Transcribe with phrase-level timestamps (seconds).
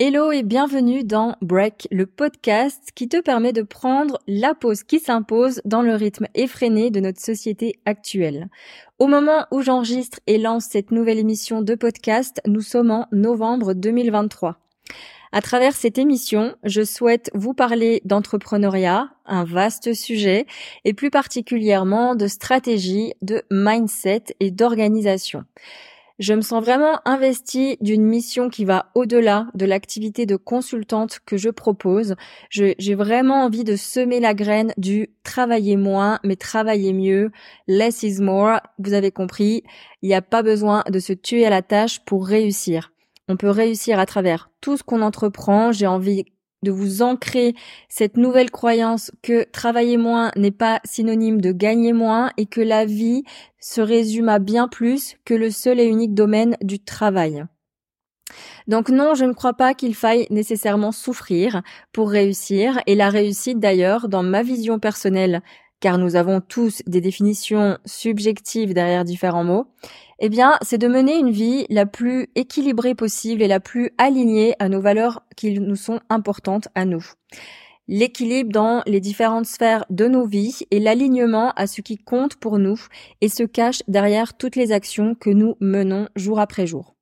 [0.00, 4.98] Hello et bienvenue dans Break, le podcast qui te permet de prendre la pause qui
[4.98, 8.48] s'impose dans le rythme effréné de notre société actuelle.
[8.98, 13.72] Au moment où j'enregistre et lance cette nouvelle émission de podcast, nous sommes en novembre
[13.72, 14.58] 2023.
[15.30, 20.46] À travers cette émission, je souhaite vous parler d'entrepreneuriat, un vaste sujet,
[20.84, 25.44] et plus particulièrement de stratégie, de mindset et d'organisation.
[26.20, 31.36] Je me sens vraiment investie d'une mission qui va au-delà de l'activité de consultante que
[31.36, 32.14] je propose.
[32.50, 37.32] J'ai vraiment envie de semer la graine du travailler moins, mais travailler mieux.
[37.66, 38.60] Less is more.
[38.78, 39.64] Vous avez compris.
[40.02, 42.92] Il n'y a pas besoin de se tuer à la tâche pour réussir.
[43.28, 45.72] On peut réussir à travers tout ce qu'on entreprend.
[45.72, 46.26] J'ai envie
[46.64, 47.54] de vous ancrer
[47.88, 52.84] cette nouvelle croyance que travailler moins n'est pas synonyme de gagner moins et que la
[52.84, 53.22] vie
[53.60, 57.44] se résume à bien plus que le seul et unique domaine du travail.
[58.66, 63.60] Donc non, je ne crois pas qu'il faille nécessairement souffrir pour réussir et la réussite
[63.60, 65.42] d'ailleurs, dans ma vision personnelle,
[65.84, 69.66] car nous avons tous des définitions subjectives derrière différents mots,
[70.18, 74.54] eh bien, c'est de mener une vie la plus équilibrée possible et la plus alignée
[74.60, 77.04] à nos valeurs qui nous sont importantes à nous.
[77.86, 82.58] L'équilibre dans les différentes sphères de nos vies et l'alignement à ce qui compte pour
[82.58, 82.80] nous
[83.20, 86.93] et se cache derrière toutes les actions que nous menons jour après jour.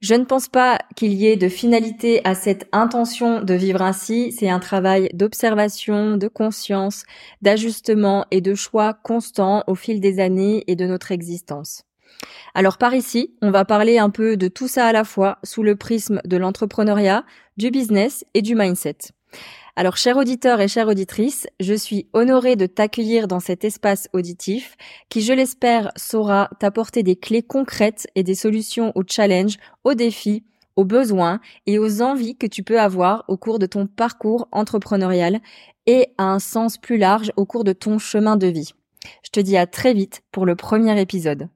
[0.00, 4.32] Je ne pense pas qu'il y ait de finalité à cette intention de vivre ainsi.
[4.32, 7.04] C'est un travail d'observation, de conscience,
[7.40, 11.84] d'ajustement et de choix constant au fil des années et de notre existence.
[12.54, 15.62] Alors par ici, on va parler un peu de tout ça à la fois sous
[15.62, 17.24] le prisme de l'entrepreneuriat,
[17.56, 18.98] du business et du mindset.
[19.76, 24.76] Alors, chers auditeurs et chères auditrices, je suis honorée de t'accueillir dans cet espace auditif
[25.08, 30.44] qui, je l'espère, saura t'apporter des clés concrètes et des solutions aux challenges, aux défis,
[30.76, 35.40] aux besoins et aux envies que tu peux avoir au cours de ton parcours entrepreneurial
[35.86, 38.72] et à un sens plus large au cours de ton chemin de vie.
[39.22, 41.48] Je te dis à très vite pour le premier épisode.